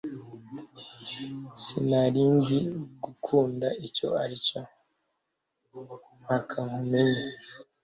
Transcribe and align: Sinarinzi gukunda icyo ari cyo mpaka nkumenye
Sinarinzi 1.61 2.57
gukunda 3.03 3.67
icyo 3.87 4.07
ari 4.23 4.35
cyo 4.47 4.61
mpaka 6.21 6.57
nkumenye 6.67 7.27